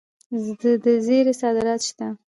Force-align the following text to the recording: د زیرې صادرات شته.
د 0.83 0.85
زیرې 1.05 1.33
صادرات 1.41 1.81
شته. 1.89 2.07